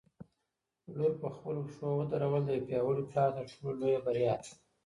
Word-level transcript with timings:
لور 0.95 1.11
په 1.21 1.27
خپلو 1.35 1.61
پښو 1.67 1.89
ودرول 1.99 2.41
د 2.45 2.49
یو 2.55 2.65
پیاوړي 2.67 3.03
پلار 3.09 3.29
تر 3.37 3.45
ټولو 3.55 3.77
لویه 3.81 3.99
بریا 4.05 4.35
ده. 4.43 4.51